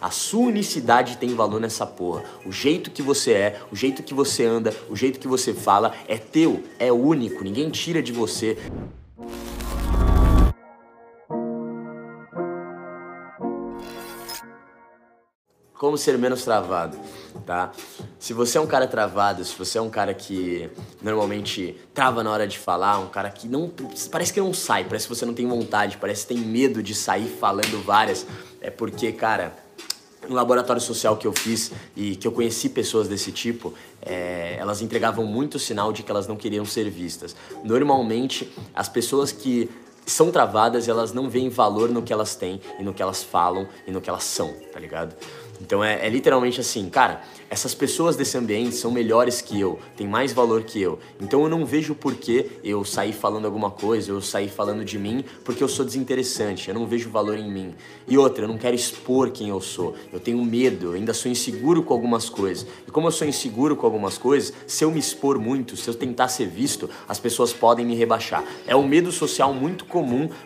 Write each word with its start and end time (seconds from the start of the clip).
A 0.00 0.10
sua 0.10 0.46
unicidade 0.46 1.18
tem 1.18 1.34
valor 1.34 1.60
nessa 1.60 1.84
porra. 1.84 2.24
O 2.46 2.50
jeito 2.50 2.90
que 2.90 3.02
você 3.02 3.32
é, 3.32 3.60
o 3.70 3.76
jeito 3.76 4.02
que 4.02 4.14
você 4.14 4.46
anda, 4.46 4.74
o 4.88 4.96
jeito 4.96 5.20
que 5.20 5.28
você 5.28 5.52
fala 5.52 5.94
é 6.08 6.16
teu, 6.16 6.64
é 6.78 6.90
único, 6.90 7.44
ninguém 7.44 7.68
tira 7.68 8.02
de 8.02 8.10
você. 8.10 8.56
Como 15.74 15.98
ser 15.98 16.16
menos 16.16 16.44
travado, 16.44 16.98
tá? 17.44 17.72
Se 18.18 18.32
você 18.32 18.56
é 18.56 18.60
um 18.60 18.66
cara 18.66 18.86
travado, 18.86 19.44
se 19.44 19.54
você 19.54 19.76
é 19.76 19.82
um 19.82 19.90
cara 19.90 20.14
que 20.14 20.70
normalmente 21.02 21.76
trava 21.92 22.22
na 22.22 22.30
hora 22.30 22.46
de 22.46 22.58
falar, 22.58 22.98
um 23.00 23.08
cara 23.08 23.30
que 23.30 23.46
não 23.46 23.70
parece 24.10 24.32
que 24.32 24.40
não 24.40 24.54
sai, 24.54 24.84
parece 24.84 25.08
que 25.08 25.14
você 25.14 25.26
não 25.26 25.34
tem 25.34 25.46
vontade, 25.46 25.98
parece 25.98 26.26
que 26.26 26.34
tem 26.34 26.42
medo 26.42 26.82
de 26.82 26.94
sair 26.94 27.28
falando 27.28 27.82
várias, 27.82 28.26
é 28.60 28.70
porque, 28.70 29.10
cara, 29.12 29.54
no 30.30 30.36
laboratório 30.36 30.80
social 30.80 31.16
que 31.16 31.26
eu 31.26 31.32
fiz 31.32 31.72
e 31.96 32.14
que 32.14 32.26
eu 32.26 32.30
conheci 32.30 32.68
pessoas 32.68 33.08
desse 33.08 33.32
tipo, 33.32 33.74
é, 34.00 34.56
elas 34.58 34.80
entregavam 34.80 35.26
muito 35.26 35.58
sinal 35.58 35.92
de 35.92 36.04
que 36.04 36.10
elas 36.10 36.28
não 36.28 36.36
queriam 36.36 36.64
ser 36.64 36.88
vistas. 36.88 37.34
Normalmente, 37.64 38.50
as 38.72 38.88
pessoas 38.88 39.32
que 39.32 39.68
são 40.10 40.30
travadas, 40.30 40.88
elas 40.88 41.12
não 41.12 41.28
veem 41.28 41.48
valor 41.48 41.88
no 41.88 42.02
que 42.02 42.12
elas 42.12 42.34
têm 42.34 42.60
e 42.78 42.82
no 42.82 42.92
que 42.92 43.02
elas 43.02 43.22
falam 43.22 43.66
e 43.86 43.90
no 43.90 44.00
que 44.00 44.10
elas 44.10 44.24
são, 44.24 44.52
tá 44.72 44.78
ligado? 44.80 45.14
Então 45.60 45.84
é, 45.84 46.06
é, 46.06 46.08
literalmente 46.08 46.60
assim, 46.60 46.88
cara, 46.88 47.20
essas 47.50 47.74
pessoas 47.74 48.16
desse 48.16 48.38
ambiente 48.38 48.74
são 48.74 48.90
melhores 48.90 49.42
que 49.42 49.60
eu, 49.60 49.78
têm 49.96 50.06
mais 50.06 50.32
valor 50.32 50.62
que 50.62 50.80
eu. 50.80 50.98
Então 51.20 51.42
eu 51.42 51.48
não 51.48 51.66
vejo 51.66 51.94
por 51.94 52.14
que 52.14 52.50
eu 52.64 52.84
sair 52.84 53.12
falando 53.12 53.44
alguma 53.44 53.70
coisa, 53.70 54.10
eu 54.10 54.22
sair 54.22 54.48
falando 54.48 54.84
de 54.84 54.98
mim, 54.98 55.22
porque 55.44 55.62
eu 55.62 55.68
sou 55.68 55.84
desinteressante, 55.84 56.68
eu 56.68 56.74
não 56.74 56.86
vejo 56.86 57.10
valor 57.10 57.38
em 57.38 57.50
mim. 57.50 57.74
E 58.08 58.16
outra, 58.16 58.44
eu 58.44 58.48
não 58.48 58.56
quero 58.56 58.74
expor 58.74 59.30
quem 59.30 59.50
eu 59.50 59.60
sou, 59.60 59.94
eu 60.12 60.18
tenho 60.18 60.42
medo, 60.42 60.86
eu 60.86 60.92
ainda 60.94 61.12
sou 61.12 61.30
inseguro 61.30 61.82
com 61.82 61.92
algumas 61.92 62.30
coisas. 62.30 62.66
E 62.86 62.90
como 62.90 63.08
eu 63.08 63.12
sou 63.12 63.28
inseguro 63.28 63.76
com 63.76 63.84
algumas 63.84 64.16
coisas, 64.16 64.52
se 64.66 64.84
eu 64.84 64.90
me 64.90 64.98
expor 64.98 65.38
muito, 65.38 65.76
se 65.76 65.88
eu 65.88 65.94
tentar 65.94 66.28
ser 66.28 66.46
visto, 66.46 66.88
as 67.06 67.18
pessoas 67.18 67.52
podem 67.52 67.84
me 67.84 67.94
rebaixar. 67.94 68.44
É 68.66 68.74
um 68.74 68.86
medo 68.86 69.12
social 69.12 69.52
muito 69.52 69.84
comum, 69.84 69.99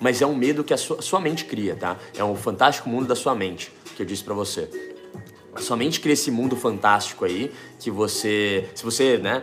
mas 0.00 0.22
é 0.22 0.26
um 0.26 0.34
medo 0.34 0.64
que 0.64 0.74
a 0.74 0.76
sua, 0.76 0.98
a 0.98 1.02
sua 1.02 1.20
mente 1.20 1.44
cria, 1.44 1.74
tá? 1.76 1.96
É 2.16 2.24
um 2.24 2.36
fantástico 2.36 2.88
mundo 2.88 3.06
da 3.06 3.14
sua 3.14 3.34
mente, 3.34 3.72
que 3.96 4.02
eu 4.02 4.06
disse 4.06 4.22
para 4.24 4.34
você 4.34 4.68
somente 5.58 6.00
cria 6.00 6.12
esse 6.12 6.30
mundo 6.30 6.56
fantástico 6.56 7.24
aí 7.24 7.50
que 7.78 7.90
você, 7.90 8.68
se 8.74 8.84
você, 8.84 9.18
né, 9.18 9.42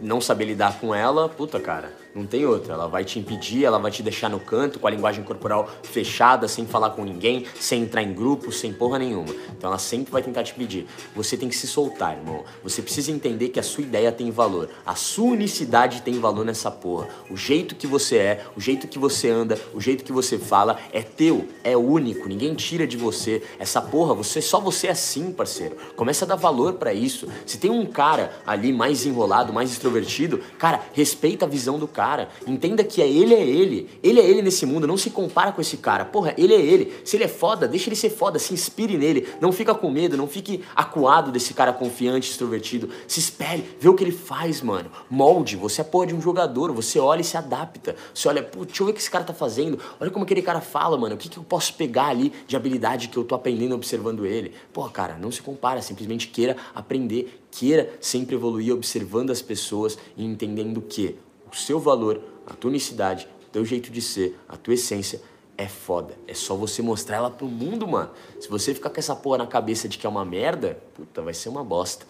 não 0.00 0.20
saber 0.20 0.44
lidar 0.44 0.78
com 0.78 0.94
ela, 0.94 1.28
puta 1.28 1.58
cara, 1.60 1.92
não 2.18 2.26
tem 2.26 2.44
outra. 2.44 2.74
Ela 2.74 2.88
vai 2.88 3.04
te 3.04 3.18
impedir, 3.18 3.64
ela 3.64 3.78
vai 3.78 3.90
te 3.90 4.02
deixar 4.02 4.28
no 4.28 4.40
canto, 4.40 4.78
com 4.78 4.86
a 4.86 4.90
linguagem 4.90 5.22
corporal 5.22 5.68
fechada, 5.82 6.48
sem 6.48 6.66
falar 6.66 6.90
com 6.90 7.04
ninguém, 7.04 7.46
sem 7.58 7.82
entrar 7.82 8.02
em 8.02 8.12
grupo, 8.12 8.50
sem 8.52 8.72
porra 8.72 8.98
nenhuma. 8.98 9.32
Então 9.56 9.70
ela 9.70 9.78
sempre 9.78 10.10
vai 10.10 10.22
tentar 10.22 10.42
te 10.42 10.54
pedir. 10.54 10.86
Você 11.14 11.36
tem 11.36 11.48
que 11.48 11.56
se 11.56 11.66
soltar, 11.66 12.16
irmão. 12.16 12.44
Você 12.62 12.82
precisa 12.82 13.10
entender 13.10 13.48
que 13.50 13.60
a 13.60 13.62
sua 13.62 13.84
ideia 13.84 14.10
tem 14.10 14.30
valor. 14.30 14.68
A 14.84 14.94
sua 14.94 15.32
unicidade 15.32 16.02
tem 16.02 16.18
valor 16.18 16.44
nessa 16.44 16.70
porra. 16.70 17.08
O 17.30 17.36
jeito 17.36 17.74
que 17.74 17.86
você 17.86 18.16
é, 18.16 18.44
o 18.56 18.60
jeito 18.60 18.88
que 18.88 18.98
você 18.98 19.30
anda, 19.30 19.58
o 19.72 19.80
jeito 19.80 20.04
que 20.04 20.12
você 20.12 20.38
fala 20.38 20.78
é 20.92 21.02
teu, 21.02 21.48
é 21.62 21.76
único, 21.76 22.28
ninguém 22.28 22.54
tira 22.54 22.86
de 22.86 22.96
você. 22.96 23.42
Essa 23.58 23.80
porra, 23.80 24.14
você 24.14 24.42
só 24.42 24.60
você 24.60 24.88
é 24.88 24.90
assim, 24.90 25.30
parceiro. 25.30 25.76
Começa 25.94 26.24
a 26.24 26.28
dar 26.28 26.36
valor 26.36 26.74
para 26.74 26.92
isso. 26.92 27.28
Se 27.46 27.58
tem 27.58 27.70
um 27.70 27.86
cara 27.86 28.32
ali 28.46 28.72
mais 28.72 29.06
enrolado, 29.06 29.52
mais 29.52 29.70
extrovertido, 29.70 30.40
cara, 30.58 30.80
respeita 30.92 31.44
a 31.44 31.48
visão 31.48 31.78
do 31.78 31.86
cara 31.86 32.07
cara. 32.08 32.28
Entenda 32.46 32.82
que 32.82 33.02
é 33.02 33.08
ele 33.08 33.34
é 33.34 33.46
ele. 33.46 33.90
Ele 34.02 34.18
é 34.18 34.24
ele 34.24 34.40
nesse 34.40 34.64
mundo. 34.64 34.86
Não 34.86 34.96
se 34.96 35.10
compara 35.10 35.52
com 35.52 35.60
esse 35.60 35.76
cara. 35.76 36.06
Porra, 36.06 36.34
ele 36.38 36.54
é 36.54 36.60
ele. 36.60 36.94
Se 37.04 37.16
ele 37.16 37.24
é 37.24 37.28
foda, 37.28 37.68
deixa 37.68 37.88
ele 37.88 37.96
ser 37.96 38.08
foda. 38.08 38.38
Se 38.38 38.54
inspire 38.54 38.96
nele. 38.96 39.28
Não 39.40 39.52
fica 39.52 39.74
com 39.74 39.90
medo. 39.90 40.16
Não 40.16 40.26
fique 40.26 40.64
acuado 40.74 41.30
desse 41.30 41.52
cara 41.52 41.72
confiante, 41.72 42.30
extrovertido. 42.30 42.88
Se 43.06 43.20
espere. 43.20 43.76
Vê 43.78 43.88
o 43.88 43.94
que 43.94 44.02
ele 44.02 44.12
faz, 44.12 44.62
mano. 44.62 44.90
Molde. 45.10 45.56
Você 45.56 45.82
é 45.82 45.84
porra 45.84 46.06
de 46.06 46.14
um 46.14 46.20
jogador. 46.20 46.72
Você 46.72 46.98
olha 46.98 47.20
e 47.20 47.24
se 47.24 47.36
adapta. 47.36 47.94
Você 48.14 48.26
olha, 48.26 48.42
pô, 48.42 48.64
deixa 48.64 48.82
eu 48.82 48.86
ver 48.86 48.92
o 48.92 48.94
que 48.94 49.00
esse 49.00 49.10
cara 49.10 49.24
tá 49.24 49.34
fazendo. 49.34 49.78
Olha 50.00 50.10
como 50.10 50.24
aquele 50.24 50.40
cara 50.40 50.62
fala, 50.62 50.96
mano. 50.96 51.14
O 51.14 51.18
que, 51.18 51.28
que 51.28 51.36
eu 51.36 51.44
posso 51.44 51.74
pegar 51.74 52.06
ali 52.06 52.32
de 52.46 52.56
habilidade 52.56 53.08
que 53.08 53.16
eu 53.18 53.24
tô 53.24 53.34
aprendendo 53.34 53.74
observando 53.74 54.24
ele? 54.24 54.54
Pô, 54.72 54.88
cara, 54.88 55.18
não 55.20 55.30
se 55.30 55.42
compara. 55.42 55.82
Simplesmente 55.82 56.28
queira 56.28 56.56
aprender. 56.74 57.42
Queira 57.50 57.90
sempre 58.00 58.34
evoluir 58.34 58.74
observando 58.74 59.30
as 59.30 59.42
pessoas 59.42 59.98
e 60.16 60.24
entendendo 60.24 60.80
que 60.82 61.16
o 61.50 61.56
seu 61.56 61.78
valor, 61.78 62.20
a 62.46 62.54
tua 62.54 62.70
unicidade, 62.70 63.28
o 63.48 63.50
teu 63.50 63.64
jeito 63.64 63.90
de 63.90 64.00
ser, 64.00 64.38
a 64.48 64.56
tua 64.56 64.74
essência 64.74 65.20
é 65.56 65.66
foda. 65.66 66.14
É 66.26 66.34
só 66.34 66.54
você 66.54 66.80
mostrar 66.80 67.16
ela 67.16 67.30
pro 67.30 67.46
mundo, 67.46 67.86
mano. 67.86 68.10
Se 68.40 68.48
você 68.48 68.72
ficar 68.72 68.90
com 68.90 69.00
essa 69.00 69.16
porra 69.16 69.38
na 69.38 69.46
cabeça 69.46 69.88
de 69.88 69.98
que 69.98 70.06
é 70.06 70.08
uma 70.08 70.24
merda, 70.24 70.80
puta, 70.94 71.20
vai 71.20 71.34
ser 71.34 71.48
uma 71.48 71.64
bosta. 71.64 72.06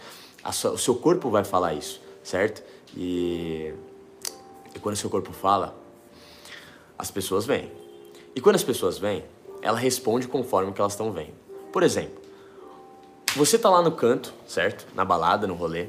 Sua, 0.52 0.72
o 0.72 0.78
seu 0.78 0.94
corpo 0.94 1.30
vai 1.30 1.44
falar 1.44 1.74
isso, 1.74 2.00
certo? 2.22 2.62
E, 2.96 3.72
e 4.74 4.78
quando 4.78 4.94
o 4.94 4.98
seu 4.98 5.08
corpo 5.10 5.32
fala, 5.32 5.76
as 6.98 7.10
pessoas 7.10 7.46
vêm. 7.46 7.70
E 8.36 8.40
quando 8.40 8.56
as 8.56 8.62
pessoas 8.62 8.98
vêm, 8.98 9.24
ela 9.62 9.78
responde 9.78 10.28
conforme 10.28 10.70
o 10.70 10.74
que 10.74 10.80
elas 10.80 10.92
estão 10.92 11.10
vendo. 11.12 11.34
Por 11.72 11.82
exemplo, 11.82 12.20
você 13.34 13.58
tá 13.58 13.70
lá 13.70 13.82
no 13.82 13.92
canto, 13.92 14.32
certo? 14.46 14.86
Na 14.94 15.04
balada, 15.04 15.46
no 15.46 15.54
rolê. 15.54 15.88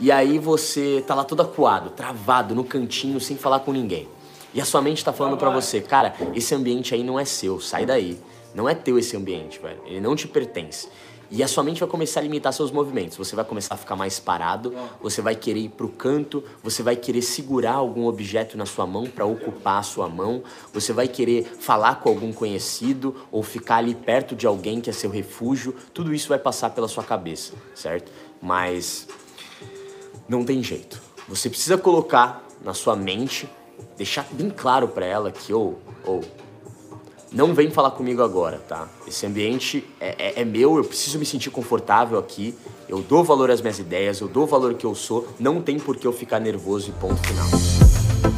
E 0.00 0.10
aí 0.10 0.38
você 0.38 1.04
tá 1.06 1.14
lá 1.14 1.24
todo 1.24 1.42
acuado, 1.42 1.90
travado 1.90 2.54
no 2.54 2.64
cantinho, 2.64 3.20
sem 3.20 3.36
falar 3.36 3.60
com 3.60 3.70
ninguém. 3.70 4.08
E 4.54 4.60
a 4.60 4.64
sua 4.64 4.80
mente 4.80 5.04
tá 5.04 5.12
falando 5.12 5.36
para 5.36 5.50
você, 5.50 5.78
cara, 5.78 6.14
esse 6.34 6.54
ambiente 6.54 6.94
aí 6.94 7.04
não 7.04 7.20
é 7.20 7.26
seu, 7.26 7.60
sai 7.60 7.84
daí. 7.84 8.18
Não 8.54 8.66
é 8.66 8.74
teu 8.74 8.98
esse 8.98 9.14
ambiente, 9.14 9.60
velho. 9.60 9.78
Ele 9.84 10.00
não 10.00 10.16
te 10.16 10.26
pertence. 10.26 10.88
E 11.30 11.42
a 11.42 11.46
sua 11.46 11.62
mente 11.62 11.78
vai 11.78 11.88
começar 11.88 12.18
a 12.18 12.22
limitar 12.22 12.50
seus 12.52 12.72
movimentos. 12.72 13.18
Você 13.18 13.36
vai 13.36 13.44
começar 13.44 13.74
a 13.74 13.76
ficar 13.76 13.94
mais 13.94 14.18
parado, 14.18 14.74
você 15.02 15.20
vai 15.20 15.36
querer 15.36 15.60
ir 15.60 15.68
pro 15.68 15.88
canto, 15.88 16.42
você 16.62 16.82
vai 16.82 16.96
querer 16.96 17.22
segurar 17.22 17.74
algum 17.74 18.06
objeto 18.06 18.56
na 18.56 18.66
sua 18.66 18.86
mão 18.86 19.04
para 19.04 19.26
ocupar 19.26 19.78
a 19.80 19.82
sua 19.82 20.08
mão, 20.08 20.42
você 20.72 20.92
vai 20.92 21.06
querer 21.06 21.44
falar 21.44 21.96
com 21.96 22.08
algum 22.08 22.32
conhecido 22.32 23.14
ou 23.30 23.42
ficar 23.42 23.76
ali 23.76 23.94
perto 23.94 24.34
de 24.34 24.46
alguém 24.46 24.80
que 24.80 24.90
é 24.90 24.92
seu 24.92 25.10
refúgio. 25.10 25.76
Tudo 25.92 26.12
isso 26.12 26.28
vai 26.28 26.38
passar 26.38 26.70
pela 26.70 26.88
sua 26.88 27.04
cabeça, 27.04 27.52
certo? 27.74 28.10
Mas 28.42 29.06
não 30.30 30.44
tem 30.44 30.62
jeito. 30.62 31.02
Você 31.28 31.50
precisa 31.50 31.76
colocar 31.76 32.46
na 32.64 32.72
sua 32.72 32.94
mente, 32.94 33.48
deixar 33.96 34.24
bem 34.30 34.48
claro 34.48 34.86
para 34.86 35.04
ela 35.04 35.32
que, 35.32 35.52
ou, 35.52 35.80
oh, 36.06 36.10
ou, 36.12 36.20
oh, 36.20 36.40
não 37.32 37.52
vem 37.52 37.68
falar 37.70 37.90
comigo 37.90 38.22
agora, 38.22 38.58
tá? 38.58 38.88
Esse 39.06 39.26
ambiente 39.26 39.84
é, 40.00 40.14
é, 40.18 40.40
é, 40.40 40.44
meu, 40.44 40.76
eu 40.76 40.84
preciso 40.84 41.18
me 41.18 41.26
sentir 41.26 41.50
confortável 41.50 42.18
aqui, 42.18 42.54
eu 42.88 43.00
dou 43.00 43.24
valor 43.24 43.50
às 43.50 43.60
minhas 43.60 43.80
ideias, 43.80 44.20
eu 44.20 44.28
dou 44.28 44.46
valor 44.46 44.74
que 44.74 44.86
eu 44.86 44.94
sou, 44.94 45.26
não 45.38 45.60
tem 45.60 45.78
por 45.78 45.96
que 45.96 46.06
eu 46.06 46.12
ficar 46.12 46.38
nervoso 46.38 46.90
e 46.90 46.92
ponto 46.92 47.20
final. 47.26 48.29